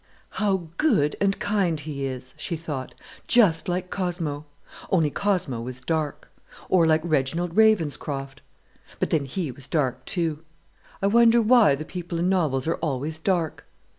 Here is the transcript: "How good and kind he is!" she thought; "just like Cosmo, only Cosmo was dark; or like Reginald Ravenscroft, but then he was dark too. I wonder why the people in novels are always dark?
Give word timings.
"How 0.39 0.69
good 0.77 1.15
and 1.21 1.37
kind 1.39 1.79
he 1.79 2.07
is!" 2.07 2.33
she 2.35 2.57
thought; 2.57 2.95
"just 3.27 3.69
like 3.69 3.91
Cosmo, 3.91 4.47
only 4.89 5.11
Cosmo 5.11 5.61
was 5.61 5.79
dark; 5.79 6.31
or 6.69 6.87
like 6.87 7.01
Reginald 7.03 7.55
Ravenscroft, 7.55 8.41
but 8.99 9.11
then 9.11 9.25
he 9.25 9.51
was 9.51 9.67
dark 9.67 10.03
too. 10.05 10.39
I 11.03 11.05
wonder 11.05 11.39
why 11.39 11.75
the 11.75 11.85
people 11.85 12.17
in 12.17 12.29
novels 12.29 12.65
are 12.67 12.77
always 12.77 13.19
dark? 13.19 13.65